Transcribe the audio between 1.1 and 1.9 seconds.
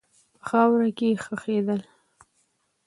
خښېدل